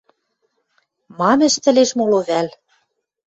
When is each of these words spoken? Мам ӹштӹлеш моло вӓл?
Мам 1.17 1.39
ӹштӹлеш 1.49 1.89
моло 1.99 2.19
вӓл? 2.27 2.47